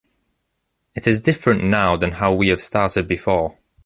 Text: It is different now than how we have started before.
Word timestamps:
It 0.95 1.05
is 1.05 1.21
different 1.21 1.63
now 1.63 1.95
than 1.95 2.13
how 2.13 2.33
we 2.33 2.47
have 2.47 2.59
started 2.59 3.07
before. 3.07 3.59